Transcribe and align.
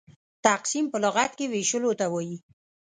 تقسيم 0.45 0.85
په 0.93 0.97
لغت 1.03 1.31
کښي 1.37 1.45
وېشلو 1.49 1.91
ته 1.99 2.05
وايي. 2.13 2.37